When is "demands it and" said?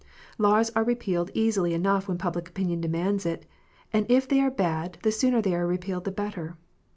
2.81-4.07